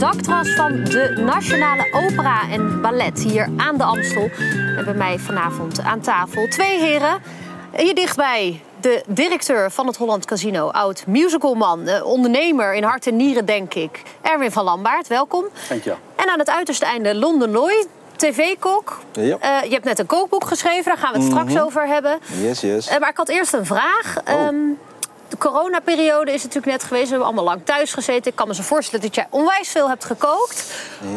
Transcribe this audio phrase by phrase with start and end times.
[0.00, 4.30] daktras van de Nationale Opera en Ballet hier aan de Amstel.
[4.76, 7.22] En bij mij vanavond aan tafel twee heren.
[7.76, 13.16] Hier dichtbij de directeur van het Holland Casino, oud musicalman, eh, ondernemer in hart en
[13.16, 14.02] nieren, denk ik.
[14.20, 15.44] Erwin van Lambaard, welkom.
[15.68, 15.94] Dank je.
[16.16, 17.86] En aan het uiterste einde London Loy,
[18.16, 18.98] tv-kok.
[19.12, 19.36] Ja.
[19.40, 22.18] Eh, je hebt net een kookboek geschreven, daar gaan we het straks over hebben.
[22.40, 22.88] Yes, yes.
[22.88, 24.16] Eh, maar ik had eerst een vraag.
[24.24, 24.56] Ehm,
[25.30, 27.04] de coronaperiode is natuurlijk net geweest.
[27.04, 28.30] We hebben allemaal lang thuis gezeten.
[28.30, 30.64] Ik kan me zo voorstellen dat jij onwijs veel hebt gekookt.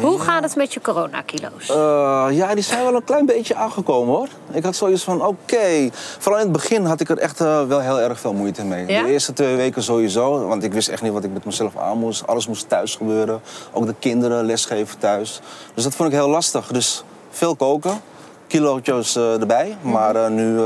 [0.00, 1.68] Hoe gaat het met je coronakilo's?
[1.68, 4.28] Eh, ja, die zijn wel een klein beetje aangekomen hoor.
[4.52, 5.90] Ik had zoiets van, oké.
[6.18, 8.86] Vooral in het begin had ik er echt eh, wel heel erg veel moeite mee.
[8.86, 9.02] Ja?
[9.02, 11.98] De eerste twee weken sowieso, want ik wist echt niet wat ik met mezelf aan
[11.98, 12.26] moest.
[12.26, 13.40] Alles moest thuis gebeuren.
[13.72, 15.40] Ook de kinderen lesgeven thuis.
[15.74, 16.66] Dus dat vond ik heel lastig.
[16.66, 18.00] Dus veel koken,
[18.46, 19.76] kilootjes eh, erbij.
[19.80, 20.58] Maar nu.
[20.58, 20.64] eh,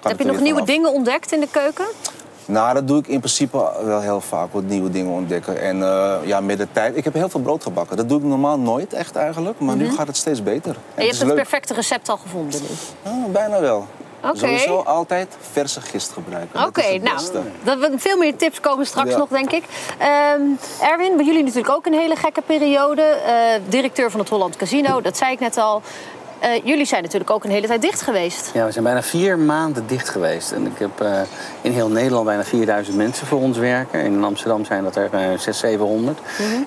[0.00, 1.86] gaat het Heb je nog nieuwe dingen ontdekt in de keuken?
[2.48, 5.60] Nou, dat doe ik in principe wel heel vaak, wat nieuwe dingen ontdekken.
[5.60, 6.96] En eh, ja, met de tijd...
[6.96, 7.96] Ik heb heel veel brood gebakken.
[7.96, 9.60] Dat doe ik normaal nooit echt eigenlijk.
[9.60, 10.70] Maar nu gaat het steeds beter.
[10.70, 10.80] Mhm.
[10.94, 12.68] En je hebt het perfecte recept al gevonden nu.
[13.02, 13.86] Ja, bijna wel.
[14.24, 14.36] Oké.
[14.36, 16.64] Sowieso altijd verse gist gebruiken.
[16.66, 17.20] Oké, nou,
[17.64, 19.16] dat veel meer tips komen straks Ja.
[19.16, 19.64] nog, denk ik.
[19.98, 20.40] Ehm,
[20.80, 23.02] Erwin, bij jullie natuurlijk ook een hele gekke periode.
[23.02, 23.34] Eh,
[23.68, 25.82] directeur van het Holland Casino, dat zei ik net al.
[26.38, 28.50] Eh, jullie zijn natuurlijk ook een hele tijd dicht geweest.
[28.54, 30.52] Ja, we zijn bijna vier maanden dicht geweest.
[30.52, 31.20] En ik heb eh,
[31.60, 34.00] in heel Nederland bijna 4000 mensen voor ons werken.
[34.00, 36.18] En in Amsterdam zijn dat er uh, 600, 700.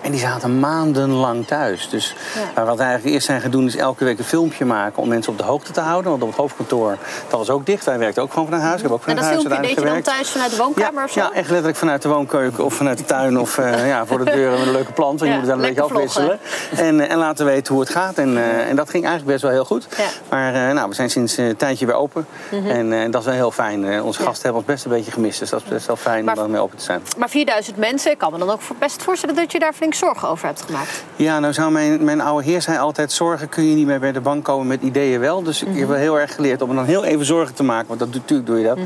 [0.02, 1.90] En die zaten maandenlang thuis.
[1.90, 2.16] Dus
[2.56, 2.64] Ja.
[2.66, 5.02] wat we eigenlijk eerst zijn gaan doen is elke week een filmpje maken...
[5.02, 6.12] om mensen op de hoogte te houden.
[6.12, 6.98] Want op het hoofdkantoor,
[7.30, 7.86] dat was ook dicht.
[7.86, 8.76] Wij werkten ook gewoon vanuit huis.
[8.78, 10.94] Ik heb ook En vanuit dat huis filmpje deed je dan thuis vanuit de woonkamer
[11.00, 11.20] Ja, of zo?
[11.20, 14.32] ja, echt letterlijk vanuit de woonkeuken of vanuit de tuin of eh, ja, voor de
[14.32, 15.20] deur met een leuke plant.
[15.20, 16.40] Want Ja, je moet het dan een beetje afwisselen.
[16.76, 18.18] En, en laten weten hoe het gaat.
[18.18, 19.88] En, en dat ging eigenlijk best wel heel goed.
[19.98, 20.04] Ja.
[20.30, 22.26] Maar eh, nou, we zijn sinds eh, een tijdje weer open.
[22.52, 22.70] Mhm.
[22.70, 24.04] En eh, dat is wel heel fijn.
[24.04, 25.40] Onze gasten hebben ons best een beetje gemist.
[25.40, 27.02] Dus dat is best wel fijn Maar- om daarmee open te zijn.
[27.18, 29.94] Maar 4000 mensen, ik kan me dan ook voor- best voorstellen dat je daar flink
[29.94, 31.04] zorgen over hebt gemaakt.
[31.16, 33.12] Ja, nou zou mijn, mijn oude heer zei altijd...
[33.12, 35.44] zorgen kun je niet meer bij de bank komen met ideeën wel.
[35.44, 37.88] Dus ik heb wel heel erg geleerd om dan heel even zorgen te maken.
[37.88, 38.78] Want dat, natuurlijk doe je dat.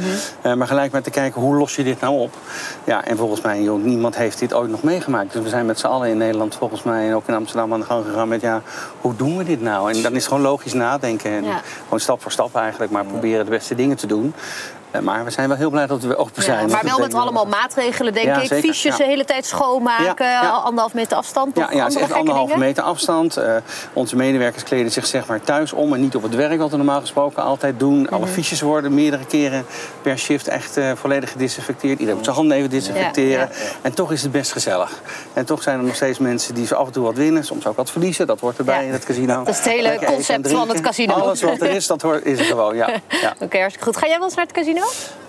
[0.41, 2.33] Eh, maar gelijk met te kijken, hoe los je dit nou op?
[2.83, 5.33] Ja, en volgens mij, joh, niemand heeft dit ooit nog meegemaakt.
[5.33, 7.07] Dus we zijn met z'n allen in Nederland volgens mij...
[7.07, 8.41] en ook in Amsterdam aan de gang gegaan met...
[8.41, 8.61] ja,
[9.01, 9.93] hoe doen we dit nou?
[9.93, 11.31] En dan is het gewoon logisch nadenken.
[11.31, 11.61] En Ja.
[11.83, 14.33] gewoon stap voor stap eigenlijk, maar proberen de beste dingen te doen.
[14.95, 16.67] Eh, maar we zijn wel heel blij dat we open zijn.
[16.67, 18.47] Ja, maar wel met allemaal maatregelen, denk Ja, ik.
[18.47, 21.57] zeker, Fiches de hele tijd schoonmaken, anderhalf meter afstand.
[21.57, 22.59] Ja, ja het is echt dingen?
[22.59, 23.37] meter afstand.
[23.37, 23.55] Eh,
[23.93, 26.77] onze medewerkers kleden zich zeg maar thuis om en niet op het werk, wat we
[26.77, 28.01] normaal gesproken altijd doen.
[28.01, 28.13] Mhm.
[28.13, 29.65] Alle fiches worden meerdere keren
[30.01, 31.93] per shift echt eh, volledig gedisinfecteerd.
[31.93, 33.49] Iedereen moet zijn handen even disinfecteren.
[33.51, 35.01] Ja, En toch is het best gezellig.
[35.33, 37.67] En toch zijn er nog steeds mensen die zo af en toe wat winnen, soms
[37.67, 38.27] ook wat verliezen.
[38.27, 39.43] Dat hoort erbij in het casino.
[39.43, 41.13] Dat is het hele Lekker concept van het casino.
[41.13, 42.87] Alles wat er is, dat hoort, is er gewoon, ja.
[43.21, 43.33] ja.
[43.39, 43.97] Oké, hartstikke goed.
[43.97, 44.81] Ga jij wel eens naar het casino?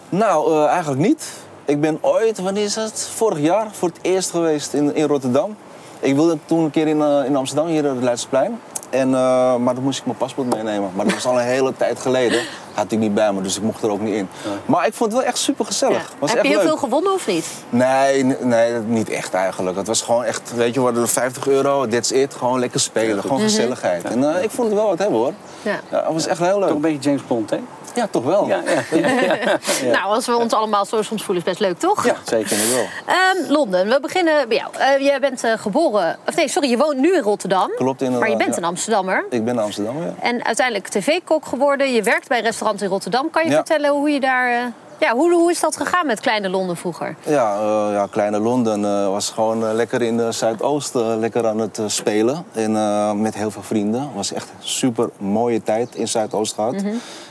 [0.08, 1.24] Nou, eh, eigenlijk niet.
[1.64, 3.08] Ik ben ooit, wanneer is het?
[3.14, 5.56] Vorig jaar voor het eerst geweest in, in Rotterdam.
[6.00, 8.60] Ik wilde toen een keer in, eh, in Amsterdam, hier op het Leidseplein.
[8.90, 10.90] En, eh, maar dan moest ik mijn paspoort meenemen.
[10.94, 12.40] Maar dat was al een hele tijd geleden.
[12.74, 14.28] Had ik niet bij me, dus ik mocht er ook niet in.
[14.66, 15.96] Maar ik vond het wel echt super gezellig.
[15.96, 16.26] Ja.
[16.26, 16.66] Heb echt je heel leuk.
[16.66, 17.46] veel gewonnen of niet?
[17.70, 19.76] Nee, nee, niet echt eigenlijk.
[19.76, 22.34] Het was gewoon echt, weet je, we hadden 50 euro, that's it.
[22.34, 24.04] Gewoon lekker spelen, gewoon gezelligheid.
[24.04, 25.32] En eh, ik vond het wel wat hebben hoor.
[25.62, 25.80] Ja.
[25.90, 26.80] Ja, het was echt heel Toch een leuk.
[26.80, 27.58] beetje James Bond, hè?
[27.96, 28.46] Ja, toch wel.
[28.48, 29.58] Ja, ja, ja,
[29.92, 32.04] Nou, als we ons allemaal zo soms voelen, is best leuk, toch?
[32.04, 32.14] Ja.
[32.24, 32.84] zeker wel.
[33.06, 34.70] Ehm, Londen, we beginnen bij jou.
[34.78, 36.18] Eh, jij bent eh, geboren...
[36.28, 37.70] Of nee, sorry, je woont nu in Rotterdam.
[37.76, 38.62] Klopt inderdaad, Maar je bent ja.
[38.62, 39.24] een Amsterdammer.
[39.30, 40.14] Ik ben Amsterdam, ja.
[40.20, 41.92] En uiteindelijk tv-kok geworden.
[41.92, 43.30] Je werkt bij een restaurant in Rotterdam.
[43.30, 43.54] Kan je Ja.
[43.56, 44.50] vertellen hoe je daar...
[44.52, 44.64] eh,
[45.00, 47.16] ja, hoe, hoe is dat gegaan met Kleine Londen vroeger?
[47.22, 51.46] Ja, eh, ja kleine Londen eh, was gewoon eh, lekker in de Zuidoost, eh, lekker
[51.46, 52.44] aan het spelen.
[52.52, 54.10] En met heel veel vrienden.
[54.14, 56.74] was echt een super mooie tijd in Zuidoost gehad.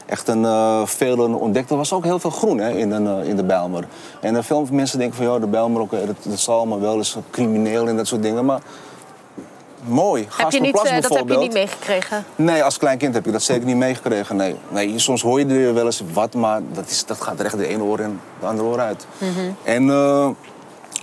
[0.06, 0.46] Echt een
[0.88, 1.70] veel ontdekt.
[1.70, 3.88] Er was ook heel veel groen hè, in, een, in de Bijlmer.
[4.22, 7.18] En veel mensen denken van ja, de Bijlmer, oké, dat, dat zal allemaal wel eens
[7.30, 8.46] crimineel en dat soort dingen.
[8.46, 8.62] Maar
[9.88, 10.28] mooi.
[10.38, 12.26] Heb je niet, eh, dat heb je niet meegekregen?
[12.36, 14.36] Nee, als klein kind heb ik dat zeker niet meegekregen.
[14.36, 14.56] Nee.
[14.70, 17.58] nee, soms hoor je er wel eens wat, maar dat, is, dat gaat er echt
[17.58, 19.08] de ene oor in de andere oor uit.
[19.64, 20.30] En eh,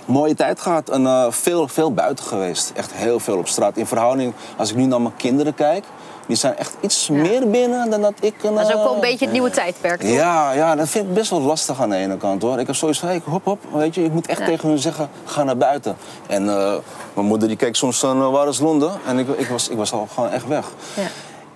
[0.05, 2.71] mooie tijd gehad en eh, veel, veel buiten geweest.
[2.75, 3.77] Echt heel veel op straat.
[3.77, 5.83] In verhouding, als ik nu naar mijn kinderen kijk,
[6.27, 8.33] die zijn echt iets meer binnen dan dat ik...
[8.41, 10.09] Dat is ook wel een eh, beetje het nieuwe tijdperk, toch?
[10.09, 12.59] ja, ja, dat vind ik best wel lastig aan de ene kant hoor.
[12.59, 14.45] Ik heb zoiets van, hey, hop hop, weet je, ik moet echt Ja.
[14.45, 15.95] tegen hun zeggen, ga naar buiten.
[16.27, 16.73] En eh,
[17.13, 18.91] mijn moeder die keek soms van, waar is Londen?
[19.07, 20.71] En ik, ik, was, ik was al gewoon echt weg.
[20.93, 21.07] Ja.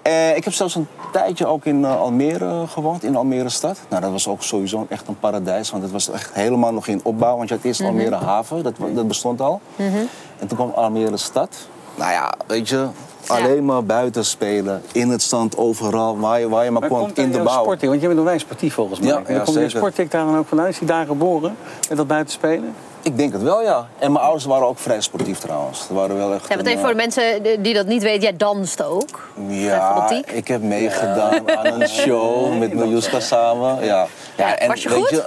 [0.08, 3.80] Eh, ik heb zelfs een tijdje ook in eh, Almere gewoond, in Almere stad.
[3.90, 7.00] Nou, dat was ook sowieso echt een paradijs, want het was echt helemaal nog in
[7.04, 7.38] opbouw.
[7.38, 7.90] Want je had eerst Mhm.
[7.90, 9.62] Almere haven, dat, dat bestond al.
[9.76, 11.56] En toen kwam Almere stad.
[11.96, 12.88] Nou ja, weet je,
[13.28, 17.00] alleen maar buiten spelen, in het stand, overal, waar je, waar je maar, Maar kon,
[17.00, 17.62] komt in de bouw.
[17.62, 19.10] Sporting, want jij bent onwijs sportief volgens mij.
[19.10, 20.68] Ja, en dan ja, komt je daar dan ook vandaan.
[20.68, 21.56] Is hij daar geboren
[21.90, 22.74] met dat buitenspelen?
[23.08, 23.88] Ik denk het wel, ja.
[24.00, 25.86] En mijn ouders waren ook vrij sportief trouwens.
[25.88, 28.04] Ze waren wel echt Ja, meteen een, voor de eh, mensen die- die dat niet
[28.04, 29.30] weten, jij danst ook.
[29.48, 33.86] Ja, ik heb meegedaan aan een show met Miljuska samen.
[33.86, 34.08] Ja.
[34.38, 35.24] Ja, Was je goed?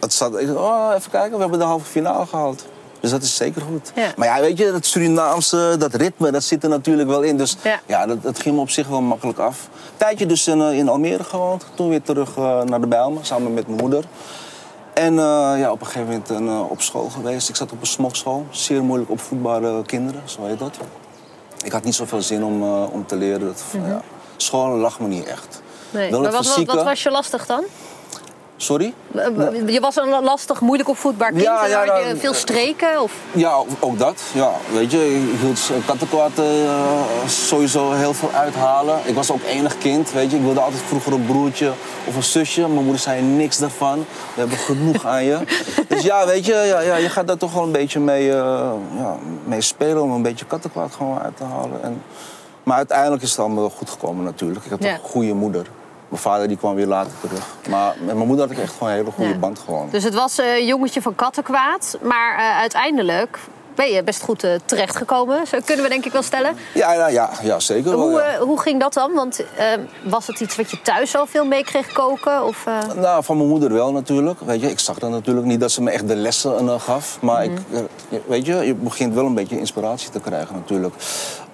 [0.00, 2.64] het zat, ik, oh, even kijken, we hebben de halve finale gehaald.
[3.00, 3.92] Dus dat is zeker goed.
[3.94, 4.06] Ja.
[4.16, 7.36] Maar ja, weet je, dat Surinaamse, dat ritme, dat zit er natuurlijk wel in.
[7.36, 7.80] Dus Ja.
[7.86, 9.68] ja, dat, dat ging me op zich wel makkelijk af.
[9.96, 11.64] Tijdje dus in, eh, in Almere gewoond.
[11.74, 14.04] Toen weer terug eh, naar de Bijlmer, samen met mijn moeder.
[15.00, 17.48] En eh, ja, op een gegeven moment eh, op school geweest.
[17.48, 18.46] Ik zat op een smokschool.
[18.50, 20.76] Zeer moeilijk opvoedbare kinderen, zo heet dat.
[21.64, 23.40] Ik had niet zoveel zin om, eh, om te leren.
[23.40, 24.00] Dat, ja.
[24.36, 25.62] School lag me niet echt.
[25.90, 25.96] Mhm.
[25.98, 26.10] Nee.
[26.10, 27.64] Wel Maar wat, wat, fysieke- wat was je lastig dan?
[28.62, 28.94] Sorry?
[29.66, 31.42] Je was een lastig, moeilijk opvoedbaar kind.
[31.42, 33.02] Ja, je veel streken?
[33.02, 33.12] Of...
[33.32, 34.22] Ja, ook dat.
[34.32, 36.44] Ja, weet je, ik hield kattenkwaad eh,
[37.26, 38.98] sowieso heel veel uithalen.
[39.04, 40.36] Ik was ook enig kind, weet je.
[40.36, 41.72] Ik wilde altijd vroeger een broertje
[42.04, 42.60] of een zusje.
[42.60, 43.98] Mijn moeder zei niks daarvan.
[44.34, 45.38] We hebben genoeg aan je.
[45.88, 48.72] Dus ja, weet je, ja, ja, je gaat daar toch wel een beetje mee, eh,
[48.98, 50.02] ja, mee spelen...
[50.02, 51.82] om een beetje kattenkwaad gewoon uit te halen.
[51.82, 52.02] En,
[52.62, 54.64] maar uiteindelijk is het allemaal wel goed gekomen natuurlijk.
[54.64, 55.66] Ik heb een goede moeder.
[56.10, 57.46] Mijn vader die kwam weer later terug.
[57.68, 59.36] Maar met mijn moeder had ik echt gewoon een hele goede Ja.
[59.38, 59.88] band gewoon.
[59.90, 61.98] Dus het was een jongetje van kattenkwaad.
[62.02, 63.38] Maar eh, uiteindelijk
[63.74, 65.46] ben je best goed eh, terechtgekomen.
[65.46, 66.56] Zo kunnen we denk ik wel stellen.
[66.74, 68.00] Ja, ja, ja, ja zeker wel.
[68.00, 68.26] Hoe, ja.
[68.26, 69.12] eh, hoe ging dat dan?
[69.14, 69.64] Want eh,
[70.04, 72.44] was het iets wat je thuis al veel mee kreeg koken?
[72.44, 74.40] Of, eh, Nou, van mijn moeder wel natuurlijk.
[74.40, 77.18] Weet je, ik zag dan natuurlijk niet dat ze me echt de lessen eh, gaf.
[77.20, 77.76] Maar ik, Mhm.
[78.10, 80.94] eh, weet je, je begint wel een beetje inspiratie te krijgen natuurlijk.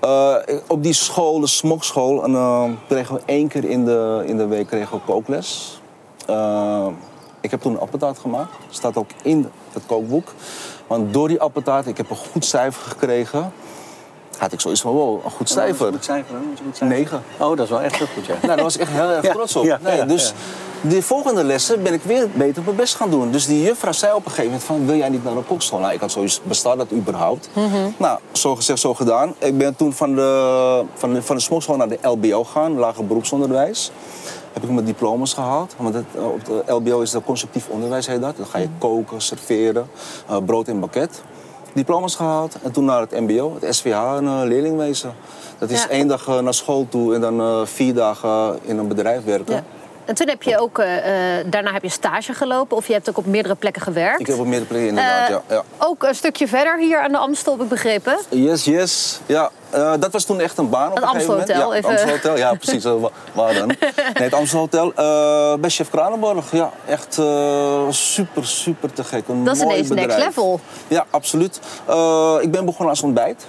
[0.00, 4.36] Eh, op die school, de smokschool, en, eh, kregen we één keer in de, in
[4.36, 5.80] de week kregen we kookles.
[6.26, 6.86] Eh,
[7.40, 8.52] ik heb toen een appeltaart gemaakt.
[8.70, 10.32] Staat ook in het kookboek.
[10.86, 13.52] Want door die appeltaart, ik heb een goed cijfer gekregen.
[14.38, 15.92] Had ik zoiets van, wow, een goed cijfer.
[15.92, 16.40] Goed cijfer, hè?
[16.40, 16.96] Wat is een goed cijfer?
[16.98, 17.22] Negen.
[17.38, 18.34] Oh, dat is wel echt heel goed, ja.
[18.42, 19.64] Nou, daar was ik echt heel erg trots op.
[19.64, 20.32] ja, nee, ja, dus
[20.80, 23.30] de volgende lessen ben ik weer beter mijn best gaan doen.
[23.30, 24.86] Dus die juffrouw zei op een gegeven moment van...
[24.86, 25.78] wil jij niet naar een kokschool?
[25.78, 27.48] Nou, ik had zoiets, bestaat dat überhaupt?
[27.96, 29.34] Nou, zo gezegd, zo gedaan.
[29.38, 33.06] Ik ben toen van de, van de, van de smokschool naar de LBO gegaan, lager
[33.06, 33.90] beroepsonderwijs.
[34.52, 35.74] Heb ik mijn diploma's gehaald.
[35.76, 38.36] Want het, eh, op de LBO is dat constructief onderwijs, heet dat.
[38.36, 39.88] Dan ga je koken, serveren,
[40.28, 41.22] eh, brood en bakket.
[41.76, 45.14] Diploma's gehaald en toen naar het MBO, het SVH, een eh, leerlingwezen.
[45.58, 45.88] Dat is Ja.
[45.88, 49.64] één dag eh, naar school toe en dan eh, vier dagen in een bedrijf werken.
[50.06, 52.76] En toen heb je ook, eh, eh, daarna heb je stage gelopen.
[52.76, 54.20] Of je hebt ook op meerdere plekken gewerkt.
[54.20, 55.62] Ik heb op meerdere plekken inderdaad, Eh, ja, ja.
[55.78, 58.16] Ook een stukje verder hier aan de Amstel, heb ik begrepen.
[58.28, 59.20] Yes, yes.
[59.26, 59.50] Ja,
[59.98, 61.48] dat was toen echt een baan op Het een gegeven moment.
[61.48, 61.90] Ja, het even.
[61.90, 62.84] Amstelhotel, ja, precies.
[62.84, 63.66] wa- waar dan?
[63.66, 63.76] Nee,
[64.14, 64.92] het Amstelhotel.
[64.94, 66.52] eh bij Chef Kranenborg.
[66.52, 67.14] Ja, echt
[67.90, 69.28] super, super te gek.
[69.28, 70.60] Een Dat is ineens next level.
[70.88, 71.60] Ja, absoluut.
[72.40, 73.46] Ik ben begonnen als ontbijt.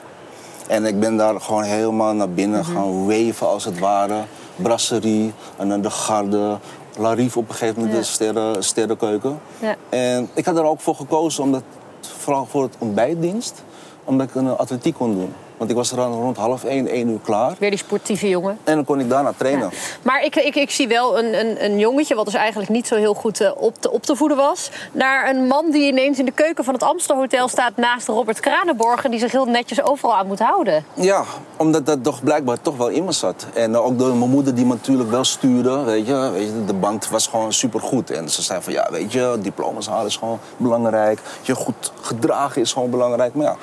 [0.68, 2.71] En ik ben daar gewoon helemaal naar binnen Mhm.
[2.74, 4.15] gaan weven als het ware.
[4.57, 6.57] Brasserie, en dan de garde.
[6.98, 8.00] Larief op een gegeven moment, Ja.
[8.01, 9.39] de sterren, sterrenkeuken.
[9.59, 9.75] Ja.
[9.89, 11.63] En ik had er ook voor gekozen, omdat,
[12.01, 13.63] vooral voor het ontbijtdienst,
[14.04, 15.33] omdat ik een atletiek kon doen.
[15.57, 17.56] Want ik was er dan rond half één, één uur klaar.
[17.59, 18.57] Weer die sportieve jongen.
[18.63, 19.69] En dan kon ik daarna trainen.
[19.71, 19.78] Ja.
[20.02, 22.95] Maar ik, ik, ik zie wel een, een, een jongetje, wat dus eigenlijk niet zo
[22.95, 24.69] heel goed eh, op, te, op te voeden was...
[24.92, 27.76] naar een man die ineens in de keuken van het Amstelhotel staat...
[27.76, 30.85] naast Robert Kranenborg en die zich heel netjes overal aan moet houden.
[30.94, 31.23] Ja,
[31.57, 33.45] omdat dat toch blijkbaar toch wel in me zat.
[33.54, 36.66] En eh, ook door mijn moeder die me natuurlijk wel stuurde, weet je, weet je.
[36.66, 38.11] De band was gewoon supergoed.
[38.11, 41.19] En ze zei van, ja, weet je, diploma's halen is gewoon belangrijk.
[41.42, 43.33] Je goed gedragen is gewoon belangrijk.
[43.33, 43.56] Maar ja,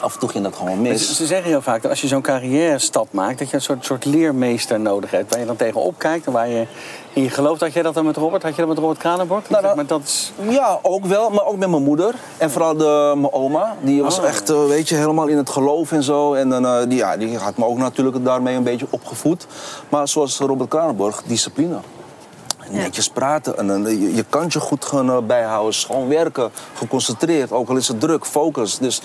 [0.00, 1.16] af en toe ging dat gewoon Ze, mis.
[1.16, 3.84] ze zeggen heel vaak dat als je zo'n carrière stap maakt, dat je een soort,
[3.84, 5.30] soort leermeester nodig hebt.
[5.30, 6.66] Waar je dan tegenop kijkt en waar je
[7.12, 7.60] in je gelooft.
[7.60, 8.42] Had jij dat dan met Robert?
[8.42, 9.48] Had je dat met Robert Kranenborg?
[9.50, 10.32] Nou, nou- maar dat is...
[10.48, 12.14] Ja, ook wel, maar ook met mijn moeder.
[12.38, 13.76] En vooral de, mijn oma.
[13.80, 14.24] Die was Oh.
[14.26, 16.34] echt, eh, weet je, helemaal in het geloof en zo.
[16.34, 19.46] En dan, eh, die, ja, die had me ook natuurlijk daarmee een beetje opgevoed.
[19.88, 21.76] Maar zoals Robert Kranenborg, discipline.
[22.70, 25.74] Netjes praten en eh, je, je kantje goed gaan bijhouden.
[25.74, 27.52] Schoon werken, geconcentreerd.
[27.52, 28.78] Ook al is het druk, focus.
[28.78, 29.00] Dus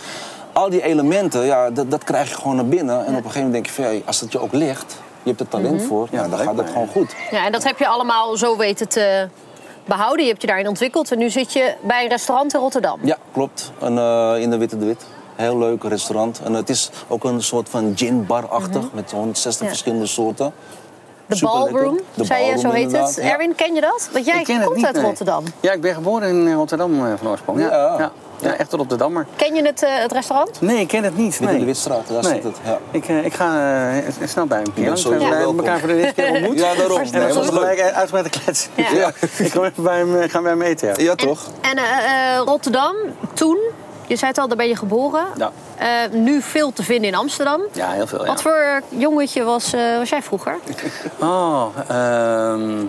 [0.53, 2.95] al die elementen, ja, dat, dat krijg je gewoon naar binnen.
[2.95, 4.95] En op een gegeven moment denk je van, ja, als het je ook ligt...
[5.23, 7.15] je hebt er talent voor, ja, dan gaat het gewoon goed.
[7.31, 9.27] Ja, en dat heb je allemaal zo weten te
[9.85, 10.23] behouden.
[10.23, 12.99] Je hebt je daarin ontwikkeld en nu zit je bij een restaurant in Rotterdam.
[13.03, 13.71] Ja, klopt.
[13.79, 15.05] En, eh, in de Witte de Wit.
[15.35, 16.41] Heel leuk restaurant.
[16.43, 18.83] En het is ook een soort van gin-bar-achtig.
[18.93, 19.63] Met 160 Mhm.
[19.63, 19.69] Ja.
[19.69, 20.53] verschillende soorten.
[21.25, 21.71] De Superlekker.
[21.73, 23.15] Ballroom, De zei je, zo Ballroom, heet het.
[23.15, 23.31] ja.
[23.31, 24.09] Erwin, ken je dat?
[24.13, 25.03] Want jij Ik ken het komt niet, uit nee.
[25.03, 25.43] Rotterdam.
[25.59, 27.59] Ja, ik ben geboren in eh, Rotterdam eh, van oorsprong.
[27.59, 27.67] Ja,
[27.97, 28.11] Ja.
[28.41, 28.55] Ja.
[28.57, 29.25] echt tot op de Dammer.
[29.35, 30.61] Ken je het, eh, het restaurant?
[30.61, 31.39] Nee, ik ken het niet.
[31.39, 31.59] Nee.
[31.59, 32.33] de Witstraat, daar Nee.
[32.33, 32.57] zit het.
[32.65, 32.77] Ja.
[32.91, 33.47] Ik, eh, ik ga
[33.89, 34.97] eh, snel bij hem.
[34.97, 36.59] sowieso we hebben elkaar voor de eerste keer ontmoet.
[36.59, 37.01] Ja, daarom.
[37.01, 38.67] En Nee, we gelijk uit met de klets.
[38.75, 38.85] Ja.
[38.93, 39.11] Ja.
[39.45, 40.87] ik kom even bij hem, gaan bij hem eten.
[40.87, 40.93] Ja.
[40.97, 41.47] ja, toch?
[41.61, 41.83] En eh,
[42.35, 42.95] eh, Rotterdam,
[43.33, 43.57] toen,
[44.07, 45.25] je zei het al, daar ben je geboren.
[45.37, 45.51] Ja.
[45.77, 47.61] Eh, nu veel te vinden in Amsterdam.
[47.71, 48.19] Ja, heel veel.
[48.21, 48.25] Ja.
[48.25, 50.55] Wat voor jongetje was, eh, was jij vroeger?
[51.19, 52.85] Oh, ehm,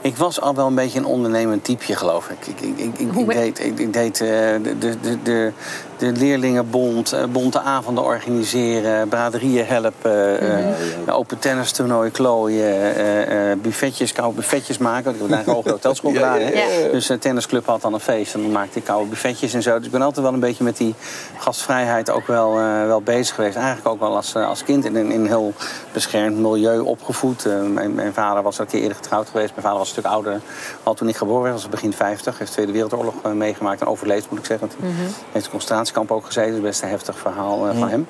[0.00, 2.46] Ik was al wel een beetje een ondernemend typeje, geloof ik.
[2.46, 5.52] Ik, ik, ik, ik, ik deed, ik, ik deed uh, de, de, de,
[6.00, 11.08] de leerlingenbond, uh, bonte avonden organiseren, braderieën helpen, mm -hmm.
[11.08, 15.14] uh, open tennis toernooi klooien, buffetjes, koude buffetjes maken.
[15.14, 16.40] Ik heb daar hoge hotelschool gedaan.
[16.40, 16.88] Ja, ja.
[16.92, 19.76] Dus de tennisclub had dan een feest en dan maakte ik koude buffetjes en zo.
[19.76, 20.94] Dus ik ben altijd wel een beetje met die
[21.38, 22.54] gastvrijheid ook wel,
[22.86, 23.56] wel bezig geweest.
[23.56, 25.52] Eigenlijk ook wel als, als kind in, in een heel
[25.92, 27.44] beschermd milieu opgevoed.
[27.72, 29.50] Mijn, mijn, vader was al een keer eerder getrouwd geweest.
[29.50, 30.40] Mijn vader was een stuk ouder
[30.82, 31.54] al toen ik geboren werd.
[31.54, 32.38] was begin 50.
[32.38, 34.68] Heeft de Tweede Wereldoorlog meegemaakt en overleefd moet ik zeggen.
[34.68, 35.14] Want mm -hmm.
[35.32, 35.50] heeft een
[35.94, 36.50] ook gezeten.
[36.50, 38.06] Dat is best een heftig verhaal uh, van hem.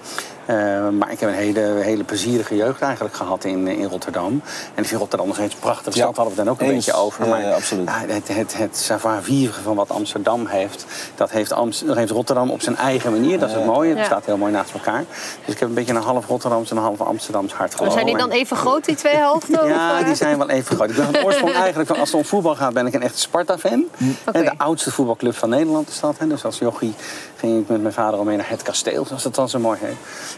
[0.51, 4.43] Uh, maar ik heb een hele, hele plezierige jeugd eigenlijk gehad in, in Rotterdam.
[4.75, 5.95] En ik vind Rotterdam nog steeds prachtig.
[5.95, 6.05] Ja.
[6.05, 6.87] Daar hadden we het dan ook een Eens.
[6.87, 7.25] beetje over.
[7.25, 7.89] Ja, maar ja, absoluut.
[7.91, 12.63] het, het, het savoir-vivre van wat Amsterdam heeft, dat heeft, Amst dat heeft Rotterdam op
[12.63, 13.39] zijn eigen manier.
[13.39, 13.95] Dat is het mooie.
[13.95, 15.05] Het staat heel mooi naast elkaar.
[15.45, 18.07] Dus ik heb een beetje een half Rotterdams en een half Amsterdams hart Maar zijn
[18.07, 19.67] die dan even groot, die twee helften?
[19.67, 20.91] ja, die zijn wel even groot.
[20.91, 23.19] Ik ben van oorsprong eigenlijk, van, als het om voetbal gaat, ben ik een echte
[23.19, 23.85] Sparta-fan.
[24.27, 24.45] Okay.
[24.45, 26.19] De oudste voetbalclub van Nederland is dat.
[26.19, 26.27] Hè.
[26.27, 26.95] Dus als jochie
[27.37, 29.79] ging ik met mijn vader al mee naar het kasteel, zoals dat dan zo mooi
[29.83, 29.97] heet.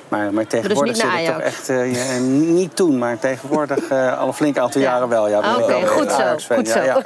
[0.09, 1.71] Maar, maar tegenwoordig dus zit ik toch echt...
[1.71, 4.91] Uh, ja, niet toen, maar tegenwoordig uh, al een flink aantal ja.
[4.91, 5.29] jaren wel.
[5.29, 6.55] Ja, ah, Oké, okay, goed zo.
[6.55, 6.81] Goed zo.
[6.81, 6.97] Ja,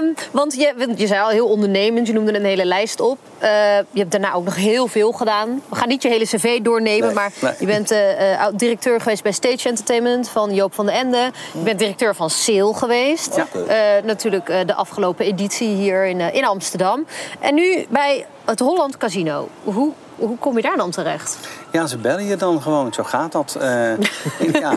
[0.00, 3.18] um, want je, je zei al heel ondernemend, je noemde een hele lijst op.
[3.42, 3.48] Uh,
[3.90, 5.62] je hebt daarna ook nog heel veel gedaan.
[5.68, 7.52] We gaan niet je hele cv doornemen, nee, maar nee.
[7.58, 7.94] je bent
[8.58, 11.30] directeur geweest bij Stage Entertainment van Joop van den Ende.
[11.52, 13.36] Je bent directeur van Sale geweest.
[13.36, 13.46] Ja.
[14.04, 17.06] natuurlijk de afgelopen editie hier in, in Amsterdam.
[17.40, 19.48] En nu bij het Holland Casino.
[19.64, 21.38] Hoe, hoe kom je daar dan terecht?
[21.70, 22.92] Ja, ze bellen je dan gewoon.
[22.92, 23.56] Zo gaat dat.
[23.60, 23.62] Uh,
[24.62, 24.72] ja,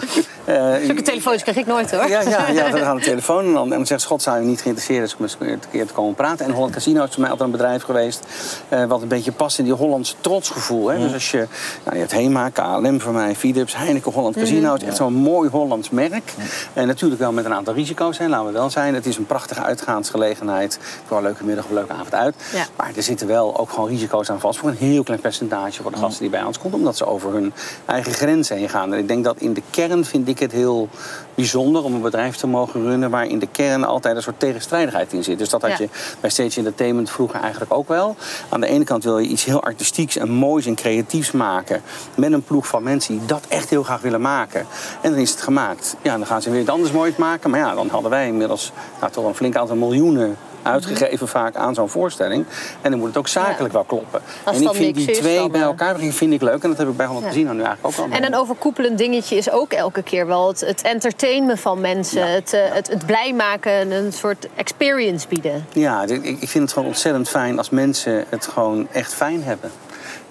[0.45, 2.07] uh, Zulke telefoons krijg ik nooit hoor.
[2.07, 4.45] Ja, ja, ja dan gaat de telefoon en dan, en dan zegt God, zou je
[4.45, 6.45] niet geïnteresseerd is om eens een keer te komen praten.
[6.45, 8.25] En Holland Casino is voor mij altijd een bedrijf geweest
[8.69, 10.88] uh, wat een beetje past in die Hollandse trotsgevoel.
[10.88, 10.98] Hè?
[10.98, 11.03] Mm.
[11.03, 11.48] Dus als je,
[11.83, 14.67] nou, je hebt HEMA, KLM voor mij, Philips, Heineken, Holland Casino.
[14.67, 14.74] Mm.
[14.74, 16.33] Het is echt zo'n mooi Hollands merk.
[16.38, 16.43] Mm.
[16.74, 18.93] En natuurlijk wel met een aantal risico's, hè, laten we wel zijn.
[18.93, 22.36] Het is een prachtige uitgaansgelegenheid voor een leuke middag of een leuke avond uit.
[22.53, 22.65] Ja.
[22.75, 25.91] Maar er zitten wel ook gewoon risico's aan vast voor een heel klein percentage voor
[25.91, 27.53] de gasten die bij ons komen omdat ze over hun
[27.85, 28.93] eigen grenzen heen gaan.
[28.93, 30.89] En ik denk dat in de kern vind ik het heel
[31.35, 35.13] bijzonder om een bedrijf te mogen runnen waar in de kern altijd een soort tegenstrijdigheid
[35.13, 35.38] in zit.
[35.38, 38.15] Dus dat had je bij Stage Entertainment vroeger eigenlijk ook wel.
[38.50, 41.81] Aan de ene kant wil je iets heel artistieks en moois en creatiefs maken
[42.15, 44.65] met een ploeg van mensen die dat echt heel graag willen maken.
[45.01, 45.95] En dan is het gemaakt.
[46.01, 47.50] Ja, dan gaan ze weer iets anders moois maken.
[47.50, 51.74] Maar ja, dan hadden wij inmiddels nou, toch een flink aantal miljoenen uitgegeven vaak aan
[51.74, 52.46] zo'n voorstelling.
[52.82, 53.74] En dan moet het ook zakelijk ja.
[53.74, 54.22] wel kloppen.
[54.44, 56.63] Als en ik vind die twee dan, bij uh, elkaar brengen vind ik leuk.
[56.63, 57.32] En dat heb ik bij Holland Ja.
[57.32, 58.18] Casino nu eigenlijk ook al.
[58.18, 62.32] En een overkoepelend dingetje is ook elke keer wel het, het entertainen van mensen.
[62.32, 65.65] Het, eh, het, het blij maken en een soort experience bieden.
[65.72, 69.72] Ja, ik, ik vind het gewoon ontzettend fijn als mensen het gewoon echt fijn hebben.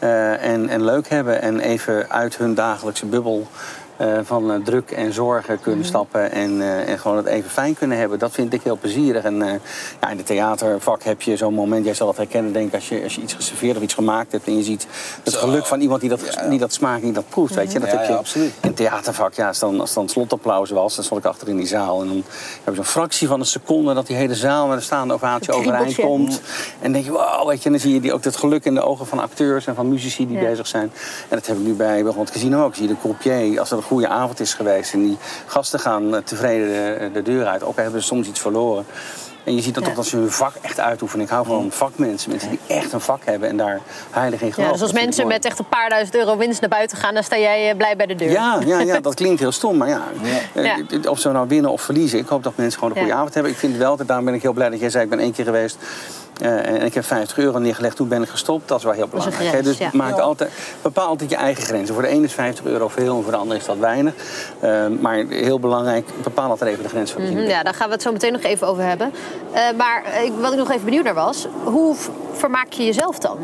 [0.03, 3.47] Uh, en, en leuk hebben en even uit hun dagelijkse bubbel
[4.01, 5.87] uh, van uh, druk en zorgen kunnen mm.
[5.87, 8.19] stappen en, uh, en gewoon het even fijn kunnen hebben.
[8.19, 9.25] Dat vind ik heel plezierig.
[9.25, 9.37] En
[10.01, 12.89] ja, in het theatervak heb je zo'n moment, jij zal dat herkennen, denk ik, als
[12.89, 14.87] je, als je iets geserveerd of iets gemaakt hebt en je ziet
[15.25, 15.39] het Zo.
[15.39, 16.49] geluk van iemand die dat, ja, ja.
[16.49, 17.55] die dat smaakt, die dat proeft.
[17.55, 17.79] Weet je?
[17.79, 18.53] Dat ja, heb je absoluut.
[18.61, 21.57] in het theatervak, ja, als dan, als dan slotapplaus was, dan stond ik achter in
[21.57, 22.01] die zaal.
[22.01, 22.25] En dan
[22.65, 25.53] heb je zo'n fractie van een seconde dat die hele zaal met een staande ovatie
[25.53, 26.41] overeind komt.
[26.81, 28.65] En dan denk je, wow, weet je, en dan zie je die, ook het geluk
[28.65, 30.93] in de ogen van acteurs en van muzici die bezig zijn.
[31.29, 32.75] En dat heb ik nu bij het casino ook.
[32.75, 36.23] Zie je de croupier, als er een goede avond is geweest en die gasten gaan
[36.25, 37.63] tevreden de, de deur uit.
[37.63, 38.87] Ook hebben ze soms iets verloren.
[39.45, 39.89] En je ziet dat ja.
[39.89, 41.25] toch dat ze hun vak echt uitoefenen.
[41.25, 43.81] Ik hou van vakmensen, mensen die echt een vak hebben en daar
[44.11, 44.65] heilig in geloven.
[44.65, 47.23] Ja, dus als mensen met echt een paar duizend euro winst naar buiten gaan, dan
[47.23, 48.31] sta jij blij bij de deur.
[48.31, 50.03] Ja, ja, ja dat klinkt heel stom, maar ja,
[50.55, 50.79] ja.
[51.09, 52.19] of ze nou winnen of verliezen.
[52.19, 53.53] Ik hoop dat mensen gewoon een goede avond hebben.
[53.53, 55.45] Ik vind wel, daarom ben ik heel blij dat jij zei, ik ben één keer
[55.45, 55.77] geweest.
[56.43, 58.69] Uh, en ik heb 50 euro neergelegd, toen ben ik gestopt.
[58.69, 59.49] Dat is wel heel belangrijk.
[59.49, 59.91] Grens, dus ja.
[59.93, 60.51] maak altijd,
[60.83, 61.95] bepaal altijd je eigen grenzen.
[61.95, 64.15] Voor de ene is 50 euro veel en voor de andere is dat weinig.
[64.65, 67.87] Uh, maar heel belangrijk, bepaal altijd even de grens van mm -hmm, Ja, daar gaan
[67.87, 69.13] we het zo meteen nog even over hebben.
[69.55, 70.05] Uh, maar
[70.41, 71.95] wat ik nog even benieuwd naar was, hoe
[72.33, 73.39] vermaak je jezelf dan?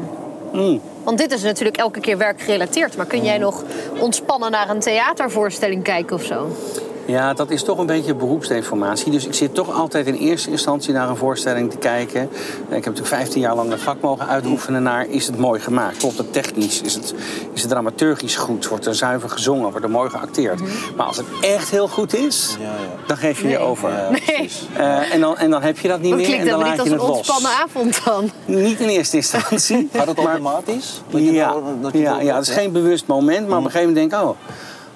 [0.53, 0.81] Mm.
[1.05, 2.97] Want dit is natuurlijk elke keer werkgerelateerd.
[2.97, 3.62] Maar kun jij nog
[3.99, 6.57] ontspannen naar een theatervoorstelling kijken of zo?
[7.06, 9.12] Ja, dat is toch een beetje beroepsdeformatie.
[9.12, 12.22] Dus ik zit toch altijd in eerste instantie naar een voorstelling te kijken.
[12.22, 12.30] Ik
[12.68, 15.06] heb natuurlijk 15 jaar lang het vak mogen uitoefenen naar...
[15.08, 15.96] is het mooi gemaakt?
[15.96, 16.80] Klopt het technisch?
[16.80, 17.14] Is het,
[17.52, 18.68] is het dramaturgisch goed?
[18.68, 19.70] Wordt er zuiver gezongen?
[19.70, 20.60] Wordt er mooi geacteerd?
[20.60, 20.96] Mm -hmm.
[20.96, 22.72] Maar als het echt heel goed is, ja, ja.
[23.06, 23.52] dan geef je nee.
[23.52, 23.90] je over.
[23.90, 24.50] Ja, nee.
[24.78, 26.90] Uh, en, dan, en dan heb je dat niet dat meer en dan laat je
[26.90, 26.90] het los.
[26.90, 28.30] niet als een ontspannen avond dan?
[28.44, 29.88] Niet in eerste instantie.
[29.92, 31.02] Gaat het automatisch?
[31.12, 33.48] Maar, ja, dat je ja, ja, het is geen bewust moment.
[33.48, 34.28] Maar op een gegeven moment denk ik...
[34.28, 34.36] Oh,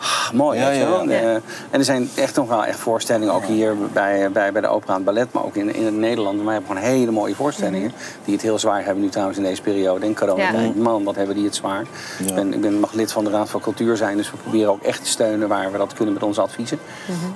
[0.01, 0.59] ah, mooi.
[0.59, 1.03] Ja, ja.
[1.03, 4.69] Eh, en er zijn echt nog wel echt voorstellingen, ook hier bij, bij, bij de
[4.69, 6.43] opera en ballet, maar ook in, in Nederland.
[6.43, 7.93] Maar hebben gewoon hele mooie voorstellingen.
[8.25, 10.07] Die het heel zwaar hebben nu trouwens in deze periode.
[10.07, 10.61] In corona.
[10.61, 10.73] Ja.
[10.77, 11.85] Man, wat hebben die het zwaar.
[12.27, 14.71] Ik, ben, ik ben, mag lid van de Raad van Cultuur zijn, dus we proberen
[14.71, 16.79] ook echt te steunen waar we dat kunnen met onze adviezen.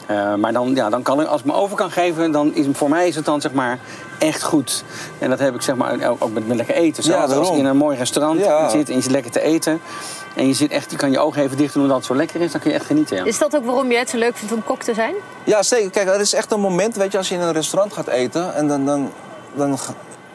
[0.06, 2.66] Eh, maar dan, ja, dan kan ik, als ik me over kan geven, dan is
[2.72, 3.78] voor mij is het dan zeg maar
[4.18, 4.84] echt goed.
[5.18, 7.02] En dat heb ik zeg maar ook met, met lekker eten.
[7.02, 8.40] Zelfs als je in een mooi restaurant
[8.70, 9.80] zit en je zit lekker te eten.
[10.34, 12.40] En je, zit echt, je kan je ogen even dicht doen omdat het zo lekker
[12.40, 13.16] is, dan kun je echt genieten.
[13.16, 13.24] Ja.
[13.24, 15.14] Is dat ook waarom je het zo leuk vindt om kok te zijn?
[15.44, 15.90] Ja, zeker.
[15.90, 18.54] Kijk, er is echt een moment, weet je, als je in een restaurant gaat eten
[18.54, 19.10] en dan, dan,
[19.54, 19.78] dan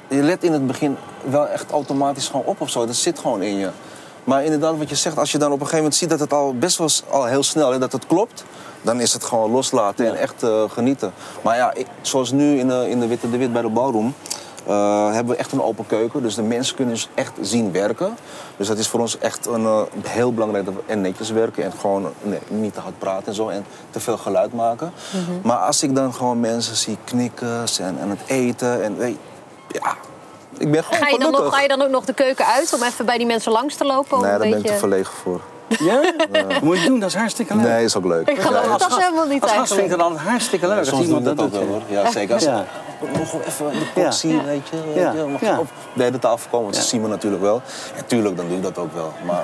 [0.07, 2.85] je let in het begin wel echt automatisch gewoon op of zo.
[2.85, 3.69] Dat zit gewoon in je.
[4.23, 6.33] Maar inderdaad, wat je zegt, als je dan op een gegeven moment ziet dat het
[6.33, 8.43] al best wel al heel snel, hè, dat het klopt,
[8.81, 11.13] dan is het gewoon loslaten en echt eh, genieten.
[11.41, 14.13] Maar ja, ik- zoals nu in de, in de Witte de Wit bij de Ballroom,
[14.69, 16.21] eh, hebben we echt een open keuken.
[16.21, 18.17] Dus de mensen kunnen dus echt zien werken.
[18.57, 21.63] Dus dat is voor ons echt een, eh, heel belangrijk dat we en netjes werken.
[21.63, 23.49] En gewoon nee, niet te hard praten en zo.
[23.49, 24.91] En te veel geluid maken.
[25.41, 28.83] Maar als ik dan gewoon mensen zie knikken en, en het eten.
[28.83, 29.17] En weet
[29.67, 29.95] ja,
[30.57, 32.73] ik ben gewoon Ga je, dan nog, ga je dan ook nog de keuken uit
[32.73, 34.21] om even bij die mensen langs te lopen?
[34.21, 34.69] Nee, daar ben ik beetje...
[34.69, 35.41] te verlegen voor.
[35.79, 35.99] Ja?
[36.61, 37.65] Moet je doen, dat is hartstikke leuk.
[37.65, 38.29] Nee, is ook leuk.
[38.29, 40.77] Ik geloof Ja, dat is helemaal niet Als gast vind ik altijd hartstikke leuk.
[40.77, 41.59] als Soms doen iemand we dat ook doet.
[41.59, 41.81] wel hoor.
[42.03, 42.33] Ja, zeker.
[42.33, 42.65] Als Ja.
[43.13, 44.11] nog even de Ja.
[44.11, 44.75] zien, weet je.
[44.85, 45.11] Weet Ja.
[45.11, 45.53] je mag Ja.
[45.53, 46.81] je op de hele tafel komen, want Ja.
[46.81, 47.61] ze zien me natuurlijk wel.
[47.95, 49.13] En tuurlijk, dan doe ik dat ook wel.
[49.25, 49.43] Maar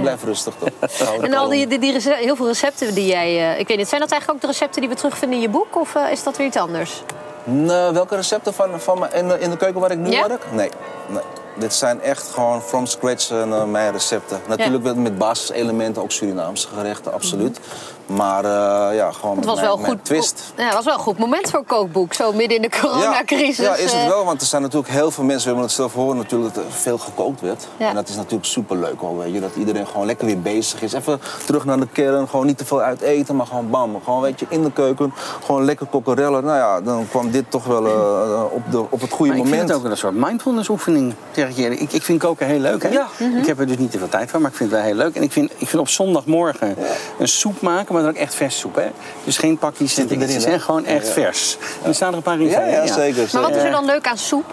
[0.00, 0.68] blijf rustig toch.
[1.22, 3.52] En al die, die, die rece- heel veel recepten die jij...
[3.52, 5.48] eh, ik weet niet, zijn dat eigenlijk ook de recepten die we terugvinden in je
[5.50, 5.76] boek?
[5.76, 7.02] Of eh, is dat weer iets anders?
[7.44, 10.28] Nee, welke recepten van, van me in, de- in de keuken waar ik nu Ja?
[10.28, 10.42] werk?
[10.52, 10.70] Nee.
[11.06, 11.22] nee.
[11.58, 14.40] Dit zijn echt gewoon from scratch eh, mijn recepten.
[14.48, 17.60] Natuurlijk wel met basiselementen, ook Surinaamse gerechten, absoluut.
[18.08, 20.04] Maar eh, ja, gewoon Het was wel goed.
[20.04, 20.52] twist.
[20.56, 22.14] Ja, het was wel een goed moment voor een kookboek.
[22.14, 23.56] Zo midden in de coronacrisis.
[23.56, 24.08] Ja, is het eh.
[24.08, 26.64] wel, want er zijn natuurlijk heel veel mensen, we hebben het zelf horen natuurlijk, dat
[26.64, 27.66] er veel gekookt werd.
[27.76, 27.88] Ja.
[27.88, 30.92] En dat is natuurlijk superleuk al, weet je, dat iedereen gewoon lekker weer bezig is.
[30.92, 34.00] Even terug naar de kern, gewoon niet te veel uit eten, maar gewoon bam.
[34.04, 35.12] Gewoon, weet je, in de keuken,
[35.44, 36.44] gewoon lekker kokkerellen.
[36.44, 39.44] Nou ja, dan kwam dit toch wel eh, op, de, op het goede Maar ik
[39.44, 39.48] moment.
[39.48, 41.80] vind het ook een soort mindfulness oefening, zeg ik je eerlijk.
[41.80, 42.82] Ik, ik vind koken heel leuk.
[42.82, 42.88] Hè?
[42.88, 43.06] Ja.
[43.40, 44.98] Ik heb er dus niet te veel tijd van, maar ik vind het wel heel
[44.98, 45.14] leuk.
[45.14, 46.76] En ik vind, ik vind op zondagmorgen
[47.18, 48.74] een soep maken, maar dan ook echt vers soep.
[48.74, 48.86] Hè?
[49.24, 50.50] Dus geen pakjes en dingetjes, hè?
[50.50, 50.58] hè?
[50.58, 51.12] gewoon echt Ja.
[51.12, 51.56] vers.
[51.82, 52.48] En er staan er een paar in.
[52.48, 53.28] Ja, ja, zeker.
[53.32, 54.44] Maar wat is er dan leuk aan soep?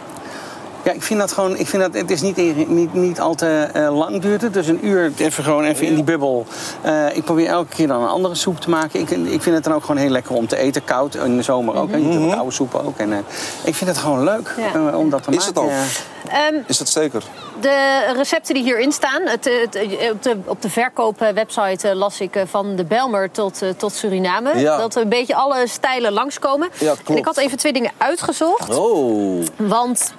[0.86, 1.58] Ja, ik vind dat gewoon.
[1.58, 4.54] Ik vind dat het is niet, niet, niet al te eh, lang duurt het.
[4.54, 6.46] Dus een uur even gewoon even in die bubbel.
[6.82, 9.00] Eh, ik probeer elke keer dan een andere soep te maken.
[9.00, 11.16] Ik, ik vind het dan ook gewoon heel lekker om te eten, koud.
[11.16, 11.92] In de zomer ook.
[11.92, 11.98] hè.
[11.98, 12.98] Je hebt koude soepen ook.
[12.98, 13.18] En, eh,
[13.64, 14.74] ik vind het gewoon leuk Ja.
[14.88, 15.54] eh, om dat te Is maken.
[15.54, 15.70] het ook?
[15.70, 16.46] Ja.
[16.48, 17.24] Ehm, Is het zeker?
[17.62, 19.80] de recepten die hierin staan, het, het,
[20.12, 24.58] op de, op de verkoopwebsite las ik van de Belmer tot, tot Suriname.
[24.60, 24.78] Ja.
[24.78, 26.70] Dat een beetje alle stijlen langskomen.
[26.78, 27.10] Ja, klopt.
[27.10, 28.78] En ik had even twee dingen uitgezocht.
[28.78, 29.44] Oh.
[29.56, 30.14] Want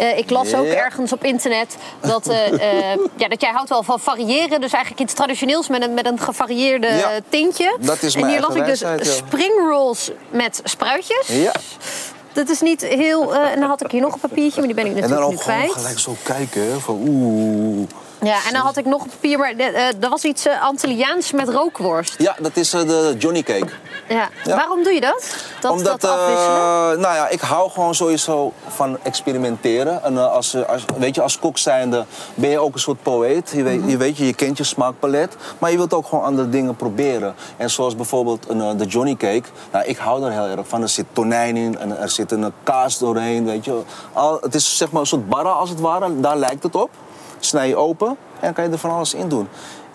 [0.00, 2.46] eh, ik las ook ergens op internet dat, eh,
[2.92, 4.60] eh, ja, dat jij houdt wel van variëren.
[4.60, 7.76] Dus eigenlijk iets traditioneels met een, met een gevarieerde Ja, tintje.
[7.80, 9.26] dat is en hier las ik dus eigen wijsheid, ja.
[9.26, 11.26] spring rolls met spruitjes.
[11.26, 11.52] Ja.
[12.32, 13.34] Dat is niet heel...
[13.34, 15.10] eh, en dan had ik hier nog een papiertje, maar die ben ik En dan
[15.10, 15.82] natuurlijk ook nu gewoon kwijt.
[15.82, 17.88] gelijk zo kijken, van oeh.
[18.22, 20.62] Ja, en dan had ik nog een papier, maar eh, eh, er was iets uh,
[20.62, 22.14] Antilliaans met rookworst.
[22.18, 23.72] Ja, dat is eh, de Johnny Cake.
[24.08, 24.28] Ja.
[24.44, 24.56] Ja.
[24.56, 25.34] Waarom doe je dat?
[25.60, 26.28] Dat, Omdat, dat eh,
[26.86, 30.02] nou ja, ik hou gewoon sowieso van experimenteren.
[30.02, 32.04] En eh, als, eh, als, weet je, als kok zijnde
[32.34, 33.50] ben je ook een soort poëet.
[33.54, 35.36] Je weet, je, weet je, je kent je smaakpalet.
[35.58, 37.34] Maar je wilt ook gewoon andere dingen proberen.
[37.56, 39.48] En zoals bijvoorbeeld een, eh, de Johnny Cake.
[39.72, 40.82] Nou, ik hou daar heel erg van.
[40.82, 43.80] Er zit tonijn in en er zit een eh, kaas doorheen, weet je.
[44.12, 46.20] Al, het is zeg maar een soort barra als het ware.
[46.20, 46.90] Daar lijkt het op.
[47.40, 49.48] Snij je open en dan kan je er van alles in doen.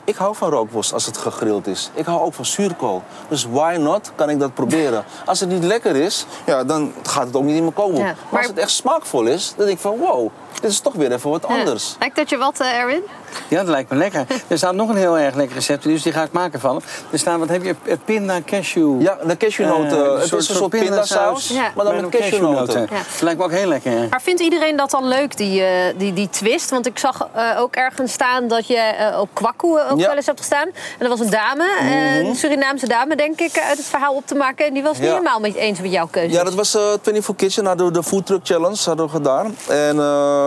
[0.04, 1.90] Ik hou van rookworst als het gegrild is.
[1.94, 3.04] Ik hou ook van zuurkool.
[3.28, 5.04] Dus why not kan ik dat proberen.
[5.26, 7.96] Als het niet lekker is, ja, dan gaat het ook niet in mijn.
[7.96, 10.30] Ja, Maar maar- als het echt smaakvol is, dan denk ik van wow,
[10.62, 11.56] dit is toch weer even wat Ja.
[11.60, 11.96] anders.
[12.00, 13.02] Lijkt dat je wat, eh, Erwin?
[13.48, 14.26] Ja, dat lijkt me lekker.
[14.48, 16.82] Er staat nog een heel erg lekker recept, dus die ga ik maken van.
[17.12, 17.76] Er staat, wat heb je?
[17.86, 19.02] Eh, Pinda cashew.
[19.02, 20.06] Ja, de cashewnoten.
[20.06, 21.72] Eh, het is een soort pindasaus, Ja.
[21.76, 22.82] maar dan met cashewnoten.
[22.82, 22.88] Ja.
[23.12, 23.92] Dat lijkt me ook heel lekker.
[23.92, 24.08] hè.
[24.10, 26.70] Maar vindt iedereen dat dan leuk, die, eh, die, die twist?
[26.70, 29.94] Want ik zag eh, ook ergens staan dat je op Kwakkoe ook Ja.
[29.96, 30.06] Mhm.
[30.06, 30.68] wel eens hebt gestaan.
[30.68, 34.28] En er was een dame, eh, een Surinaamse dame, denk ik, uit het verhaal op
[34.28, 34.66] te maken.
[34.66, 36.32] En die was het niet helemaal met eens met jouw keuze.
[36.36, 39.56] Ja, dat was eh 24 Kitchen, hadden we de Food Truck Challenge hadden we gedaan.
[39.68, 40.45] En eh,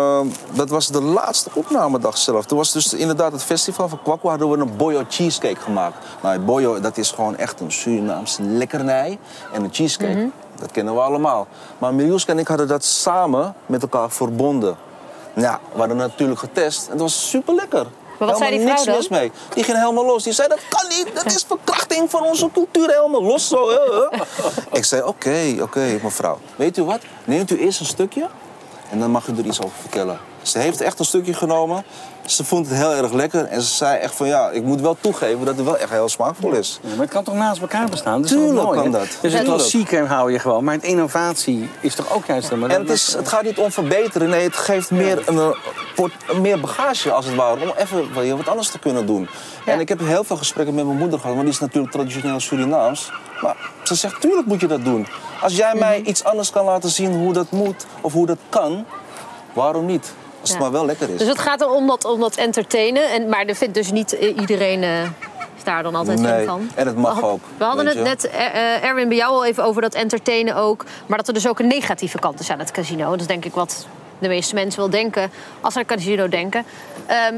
[0.52, 2.44] dat was de laatste opnamedag zelf.
[2.46, 5.96] Toen was dus inderdaad het festival van Kwakwa hadden we een boyo cheesecake gemaakt.
[6.22, 9.18] Nou, boyo, dat is gewoon echt een Surinaamse lekkernij.
[9.52, 10.28] En een cheesecake, Mhm.
[10.61, 11.46] dat kennen we allemaal.
[11.78, 14.76] Maar Miljuska en ik hadden dat samen met elkaar verbonden.
[15.34, 17.87] Ja, we hadden natuurlijk getest en het was super lekker.
[18.18, 18.94] wat zei die vrouw niks dan?
[18.96, 19.32] mis mee.
[19.54, 20.22] Die ging helemaal los.
[20.22, 21.11] Die zei, dat kan niet.
[21.14, 22.88] Dat is verkrachting van onze cultuur.
[22.90, 23.68] Helemaal los zo.
[23.70, 24.16] hè.
[24.72, 26.38] Ik zei, oké, oké, mevrouw.
[26.56, 27.00] Weet u wat?
[27.24, 28.28] Neemt u eerst een stukje
[28.90, 30.18] en dan mag u er iets over vertellen.
[30.48, 31.84] Ze heeft echt een stukje genomen.
[32.26, 33.44] Ze vond het heel erg lekker.
[33.44, 36.08] En ze zei echt van ja, ik moet wel toegeven dat het wel echt heel
[36.08, 36.80] smaakvol is.
[36.82, 38.22] Ja, maar het kan toch naast elkaar bestaan?
[38.22, 38.98] Dat is Tuurlijk mooi, kan hè?
[38.98, 39.18] dat.
[39.20, 40.64] Dus klassieke hou je gewoon.
[40.64, 42.50] Maar het innovatie is toch ook juist...
[42.50, 44.28] Maar En het, is, het gaat niet om verbeteren.
[44.28, 45.54] Nee, het geeft meer, een,
[46.40, 47.61] meer bagage als het ware.
[47.61, 49.28] Om even wat anders te kunnen doen.
[49.66, 49.72] Ja.
[49.72, 51.34] En ik heb heel veel gesprekken met mijn moeder gehad.
[51.34, 53.12] Want die is natuurlijk traditioneel Surinaams.
[53.42, 55.06] Maar ze zegt, tuurlijk moet je dat doen.
[55.42, 58.84] Als jij mij iets anders kan laten zien hoe dat moet of hoe dat kan,
[59.52, 60.12] waarom niet?
[60.40, 61.18] Als het maar wel lekker is.
[61.18, 63.11] Dus het gaat om dat, om dat entertainen.
[63.11, 64.83] En, maar er vindt dus niet eh, iedereen
[65.57, 66.70] is daar dan altijd Nee, van.
[66.74, 69.83] en het mag ook, We hadden het net, eh, Erwin, bij jou al even over
[69.83, 70.85] dat entertainen ook.
[71.07, 73.11] Maar dat er dus ook een negatieve kant is aan het casino.
[73.11, 73.87] Dat is denk ik wat
[74.18, 76.64] de meeste mensen wel denken als ze aan casino denken.
[77.07, 77.35] Ehm,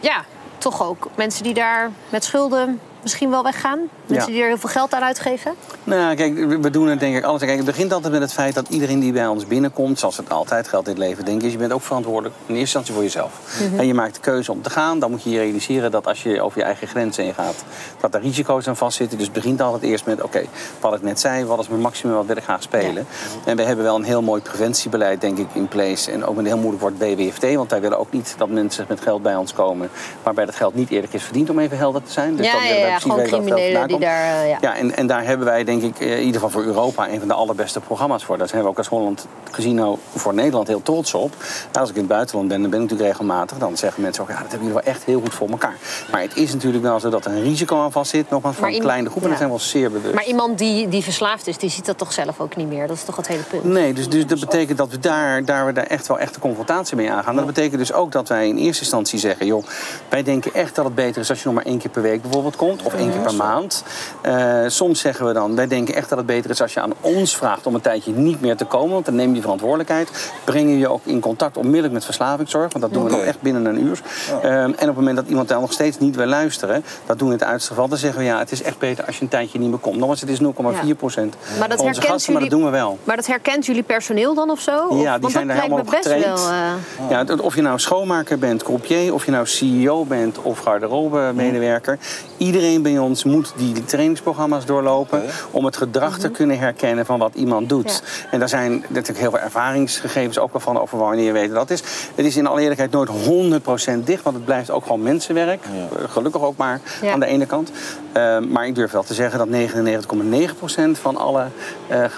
[0.00, 0.24] ja,
[0.58, 3.78] toch ook mensen die daar met schulden misschien wel weggaan.
[4.06, 5.54] Mensen die er heel veel geld aan uitgeven.
[5.84, 7.40] Nou, kijk, we- doen het denk ik alles.
[7.40, 10.30] Kijk, het begint altijd met het feit dat iedereen die bij ons binnenkomt, zoals het
[10.30, 13.02] altijd geldt in het leven, denk ik, je bent ook verantwoordelijk in eerste instantie voor
[13.02, 13.32] jezelf.
[13.76, 14.98] En je maakt de keuze om te gaan.
[14.98, 17.64] Dan moet je je realiseren dat als je over je eigen grenzen heen gaat,
[18.00, 19.16] dat er risico's aan vastzitten.
[19.18, 20.44] Dus het begint altijd eerst met, oké,
[20.80, 23.06] wat ik net zei, wat is mijn maximum, wat wil ik graag spelen.
[23.44, 26.10] En we hebben wel een heel mooi preventiebeleid, denk ik, in place.
[26.10, 28.84] En ook met een heel moeilijk woord BWFT, want wij willen ook niet dat mensen
[28.88, 29.90] met geld bij ons komen,
[30.22, 32.36] waarbij dat geld niet eerlijk is verdiend, om even helder te zijn.
[32.36, 34.42] Dus ja, dan ja, willen wij ja, gewoon geld criminelen die daar...
[34.42, 34.58] eh, ja.
[34.60, 37.18] Ja, en, en daar hebben wij denk ik eh, in ieder geval voor Europa een
[37.18, 38.38] van de allerbeste programma's voor.
[38.38, 41.30] Daar zijn we ook als Holland Casino voor Nederland heel trots op.
[41.38, 43.58] Nou, als ik in het buitenland ben, dan ben ik natuurlijk regelmatig.
[43.58, 45.76] Dan zeggen mensen ook, ja, dat hebben jullie wel echt heel goed voor elkaar.
[46.10, 48.30] Maar het is natuurlijk wel zo dat er een risico aan vast zit.
[48.30, 49.22] Nogmaals, voor Maar een kleine groep.
[49.22, 49.36] En ja.
[49.36, 50.14] daar zijn we wel zeer bewust.
[50.14, 52.86] Maar iemand die, die verslaafd is, die ziet dat toch zelf ook niet meer.
[52.86, 53.64] Dat is toch het hele punt.
[53.64, 56.40] Nee, dus, dus dat betekent dat we daar, daar, we daar echt wel echt de
[56.40, 57.36] confrontatie mee aangaan.
[57.36, 59.46] Dat betekent dus ook dat wij in eerste instantie zeggen...
[59.46, 59.64] joh,
[60.08, 62.22] wij denken echt dat het beter is als je nog maar één keer per week
[62.22, 62.77] bijvoorbeeld komt.
[62.82, 63.84] Of één keer per maand.
[64.20, 66.92] Eh, soms zeggen we dan, wij denken echt dat het beter is als je aan
[67.00, 67.66] ons vraagt...
[67.66, 70.30] om een tijdje niet meer te komen, want dan neem je die verantwoordelijkheid.
[70.44, 72.72] Breng je je ook in contact onmiddellijk met verslavingszorg.
[72.72, 74.00] Want dat doen we dan echt binnen een uur.
[74.42, 76.84] Ehm, en op het moment dat iemand dan nog steeds niet wil luisteren...
[77.06, 77.88] dat doen we in het uiterste geval.
[77.88, 79.96] Dan zeggen we, ja, het is echt beter als je een tijdje niet meer komt.
[79.96, 82.98] Nogmaals, het is 0,4 procent Maar dat onze maar dat doen we wel.
[83.04, 84.86] Maar dat herkent jullie personeel dan of zo?
[84.86, 86.24] Of- Ja, die want zijn daar helemaal op getraind.
[86.24, 86.36] wel.
[86.36, 91.98] eh, Ja, of je nou schoonmaker bent, croupier, of je nou CEO bent of garderobe-medewerker.
[92.36, 97.34] Iedereen bij ons moet die trainingsprogramma's doorlopen om het gedrag te kunnen herkennen van wat
[97.34, 98.02] iemand doet.
[98.04, 98.28] Ja.
[98.30, 101.70] En daar zijn natuurlijk heel veel ervaringsgegevens ook wel van over wanneer je weet dat
[101.70, 101.82] is.
[102.14, 105.64] Het is in alle eerlijkheid nooit 100% dicht, want het blijft ook gewoon mensenwerk.
[105.64, 105.98] Ja.
[106.02, 107.12] Eh, Gelukkig ook maar Ja.
[107.12, 107.70] aan de ene kant.
[108.12, 111.46] Eh, maar ik durf wel te zeggen dat 99,9% van alle
[111.88, 112.10] eh, eh,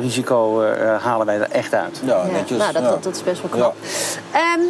[0.00, 2.00] risico eh, halen wij er echt uit.
[2.04, 2.30] Ja, ja.
[2.32, 2.58] netjes.
[2.58, 2.88] Nou, dat, ja.
[2.90, 3.74] dat, dat is best wel knap.
[4.32, 4.60] Ehm,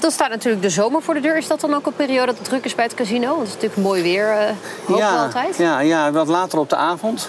[0.00, 1.36] dan staat natuurlijk de zomer voor de deur.
[1.36, 3.26] Is dat dan ook een periode dat het druk is bij het casino?
[3.28, 4.36] Want het is natuurlijk mooi weer, eh
[4.86, 5.56] hopen we altijd.
[5.56, 7.28] Ja, ja, wat later op de avond.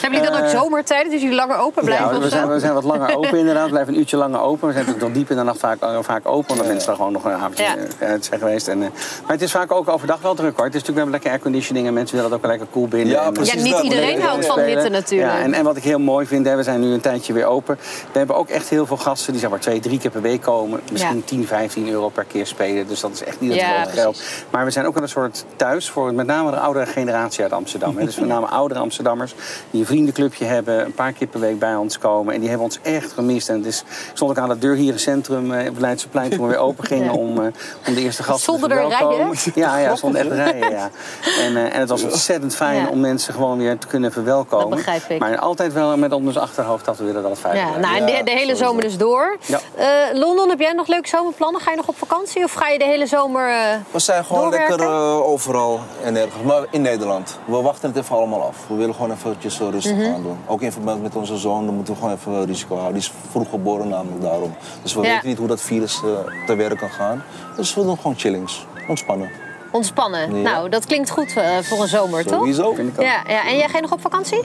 [0.00, 2.74] Hebben jullie dan ook zomertijden, dus jullie langer open blijven Ja, we zijn, we zijn
[2.74, 3.64] wat langer open inderdaad.
[3.64, 4.66] We blijven een uurtje langer open.
[4.66, 6.50] We zijn natuurlijk tot diep in de nacht vaak, eh, vaak open.
[6.50, 6.70] Omdat Ja.
[6.72, 7.74] mensen dan gewoon nog een avondje Ja.
[7.98, 8.68] eh, uit zijn geweest.
[8.68, 8.88] En, eh,
[9.22, 10.64] maar het is vaak ook overdag wel druk hoor.
[10.64, 12.88] Het is natuurlijk we hebben lekker airconditioning en mensen willen dat ook wel lekker cool
[12.88, 13.14] binnen.
[13.14, 13.82] Ja, eh, precies Ja, niet dat.
[13.82, 15.32] iedereen Nee, houdt van hitte natuurlijk.
[15.32, 17.46] Ja, en, en wat ik heel mooi vind, hè, we zijn nu een tijdje weer
[17.46, 17.78] open.
[18.12, 20.42] We hebben ook echt heel veel gasten die zeg maar twee, drie keer per week
[20.42, 20.80] komen.
[20.92, 21.22] Misschien Ja.
[21.28, 22.86] 10, 15 euro per keer spelen.
[22.88, 24.22] Dus dat is echt niet het Ja, grote geld.
[24.50, 27.52] Maar we zijn ook wel een soort thuis voor met name de oudere generatie uit
[27.52, 27.96] Amsterdam.
[27.98, 28.04] hè.
[28.04, 29.34] Dus met name oudere Amsterdammers
[29.70, 32.34] die een vriendenclubje hebben, een paar keer per week bij ons komen.
[32.34, 33.48] En die hebben ons echt gemist.
[33.48, 35.66] En het is, ik stond ook aan de deur hier in het centrum eh, op
[35.72, 37.12] het Leidseplein toen we weer open gingen Ja.
[37.12, 37.46] om, eh,
[37.86, 39.36] om de eerste gasten Stonden te er verwelkomen.
[39.54, 40.70] Ja, ja, er stonden echt rijen.
[40.70, 40.90] Ja.
[41.44, 42.88] En, eh, en het was ontzettend fijn Ja.
[42.88, 44.68] om mensen gewoon weer te kunnen verwelkomen.
[44.68, 45.18] Dat begrijp ik.
[45.18, 48.06] Maar altijd wel met ons achterhoofd dat we willen dat het veilig Ja, nou, en
[48.06, 48.64] de, Ja, de hele sowieso.
[48.64, 49.36] zomer dus door.
[49.46, 49.60] Ja.
[49.76, 49.86] Eh,
[50.18, 51.60] Londen, heb jij nog leuke zomerplannen?
[51.60, 53.48] Ga je nog op vakantie of ga je de hele zomer...
[53.48, 54.68] eh, We zijn gewoon Doorwerken?
[54.76, 56.42] lekker eh, overal en nergens.
[56.42, 57.38] Maar in Nederland.
[57.44, 58.56] We wachten het even allemaal af.
[58.68, 60.12] We willen gewoon eventjes eh, rustig Mhm.
[60.14, 60.38] aan doen.
[60.46, 62.92] Ook in verband met onze zoon, dan moeten we gewoon even risico houden.
[63.00, 64.54] Die is vroeg geboren namelijk daarom.
[64.82, 65.08] Dus we Ja.
[65.12, 66.10] weten niet hoe dat virus eh,
[66.46, 67.22] te werk kan gaan.
[67.56, 68.66] Dus we doen gewoon chillings.
[68.88, 69.30] Ontspannen.
[69.72, 70.36] ontspannen?
[70.36, 70.42] Ja.
[70.50, 72.38] Nou, dat klinkt goed voor een zomer, toch?
[72.38, 72.74] Sowieso.
[72.98, 74.42] Ja, ja, en jij gaat nog op vakantie?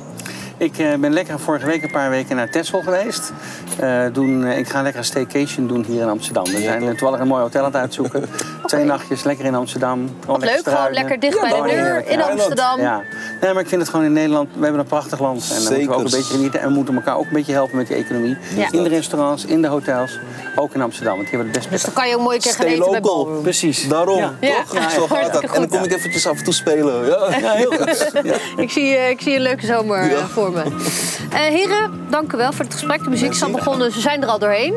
[0.57, 3.31] Ik eh, ben lekker vorige week een paar weken naar Texel geweest.
[3.79, 6.43] Eh, doen, eh, ik ga lekker een staycation doen hier in Amsterdam.
[6.43, 8.25] We zijn toevallig een mooi hotel aan het uitzoeken.
[8.65, 10.09] Twee nachtjes lekker in Amsterdam.
[10.23, 12.29] Gewoon leuk, gewoon lekker dicht bij de deur in ja.
[12.29, 12.79] Amsterdam.
[12.79, 13.01] Ja.
[13.41, 15.43] Nee, maar ik vind het gewoon in Nederland, we hebben een prachtig land.
[15.43, 16.59] En dan moeten we ook een beetje genieten.
[16.59, 18.37] En we moeten elkaar ook een beetje helpen met die economie.
[18.55, 18.71] Ja.
[18.71, 20.19] In de restaurants, in de hotels,
[20.55, 21.15] ook in Amsterdam.
[21.15, 22.65] Want hier hebben we het best Dus dan kan je ook mooi een keer gaan
[22.65, 23.01] eten bij.
[23.01, 23.41] Ballroom.
[23.41, 23.87] Precies.
[23.87, 24.33] Daarom, Ja.
[24.39, 24.63] Ja.
[24.63, 24.73] toch?
[24.73, 25.41] Ja, Zo gaat dat.
[25.41, 27.05] En dan kom ik eventjes af en toe spelen.
[27.05, 28.11] Ja, Ja, heel goed.
[28.23, 28.35] Ja.
[28.57, 30.27] Ik zie, eh, ik zie een leuke zomer Ja.
[30.43, 30.63] Voor me.
[31.29, 33.03] Eh, heren, dank u wel voor het gesprek.
[33.03, 34.73] De muziek is al begonnen, we zijn er al doorheen.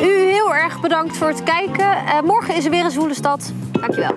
[0.00, 1.96] U heel erg bedankt voor het kijken.
[2.06, 3.52] Eh, morgen is er weer een Zwoele Stad.
[3.80, 4.14] Dankjewel.